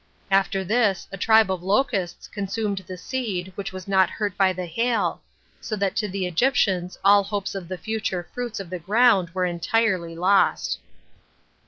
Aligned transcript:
After 0.31 0.63
this 0.63 1.07
a 1.11 1.17
tribe 1.17 1.51
of 1.51 1.61
locusts 1.61 2.27
consumed 2.27 2.79
the 2.87 2.97
seed 2.97 3.51
which 3.53 3.71
was 3.71 3.87
not 3.87 4.09
hurt 4.09 4.35
by 4.35 4.51
the 4.51 4.65
hail; 4.65 5.21
so 5.59 5.75
that 5.75 5.95
to 5.97 6.07
the 6.07 6.25
Egyptians 6.25 6.97
all 7.05 7.23
hopes 7.23 7.53
of 7.53 7.67
the 7.67 7.77
future 7.77 8.27
fruits 8.33 8.59
of 8.59 8.71
the 8.71 8.79
ground 8.79 9.29
were 9.35 9.45
entirely 9.45 10.15
lost. 10.15 10.79